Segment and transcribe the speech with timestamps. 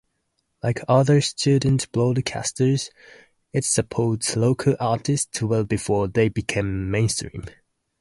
[0.63, 2.89] Like other student broadcasters,
[3.53, 7.45] it supports local artists well before they become mainstream.